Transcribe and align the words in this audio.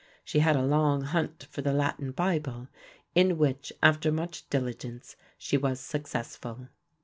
She 0.25 0.39
had 0.39 0.55
a 0.55 0.65
long 0.65 1.03
hunt 1.03 1.45
for 1.51 1.61
the 1.61 1.73
Latin 1.73 2.09
Bible 2.09 2.69
in 3.13 3.37
which 3.37 3.71
after 3.83 4.11
much 4.11 4.49
diligence 4.49 5.15
she 5.37 5.57
was 5.57 5.79
successful. 5.79 6.69